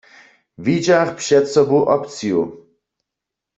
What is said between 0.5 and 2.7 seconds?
Widźach před sobu opciju.